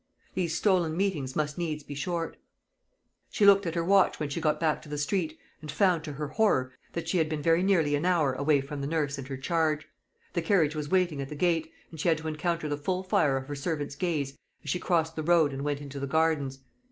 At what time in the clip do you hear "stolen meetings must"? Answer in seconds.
0.57-1.59